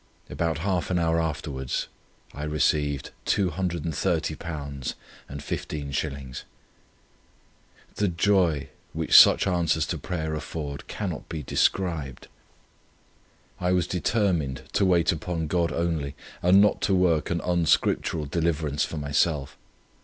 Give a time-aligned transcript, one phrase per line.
[0.31, 1.87] About half an hour afterwards
[2.33, 3.85] I received £230
[4.35, 6.43] 15s.
[7.93, 12.29] "The joy which such answers to prayer afford, cannot be described.
[13.59, 18.83] I was determined to wait upon God only, and not to work an unscriptural deliverance
[18.83, 19.55] for myself.